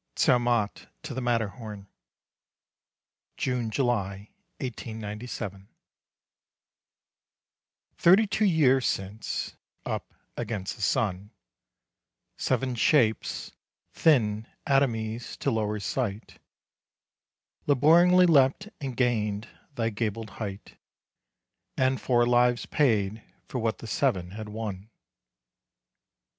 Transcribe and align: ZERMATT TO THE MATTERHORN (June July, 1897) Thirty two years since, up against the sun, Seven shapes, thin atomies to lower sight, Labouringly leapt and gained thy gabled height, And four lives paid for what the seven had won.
ZERMATT 0.17 0.87
TO 1.03 1.13
THE 1.13 1.21
MATTERHORN 1.21 1.85
(June 3.37 3.69
July, 3.69 4.31
1897) 4.57 5.67
Thirty 7.99 8.25
two 8.25 8.45
years 8.45 8.87
since, 8.87 9.57
up 9.85 10.15
against 10.35 10.75
the 10.77 10.81
sun, 10.81 11.29
Seven 12.35 12.73
shapes, 12.73 13.51
thin 13.93 14.47
atomies 14.65 15.37
to 15.37 15.51
lower 15.51 15.79
sight, 15.79 16.39
Labouringly 17.67 18.25
leapt 18.25 18.69
and 18.79 18.97
gained 18.97 19.49
thy 19.75 19.91
gabled 19.91 20.31
height, 20.41 20.79
And 21.77 22.01
four 22.01 22.25
lives 22.25 22.65
paid 22.65 23.21
for 23.45 23.59
what 23.59 23.77
the 23.77 23.85
seven 23.85 24.31
had 24.31 24.49
won. 24.49 24.89